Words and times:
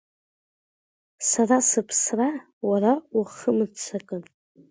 Сара 1.29 1.57
сыԥсра 1.69 2.29
уара 2.69 2.93
уахымыццакын. 3.17 4.23